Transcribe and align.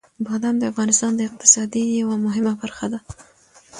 بادام 0.25 0.55
د 0.59 0.63
افغانستان 0.71 1.11
د 1.15 1.21
اقتصاد 1.29 1.69
یوه 1.99 2.15
مهمه 2.25 2.53
برخه 2.61 2.85
ده. 2.93 2.99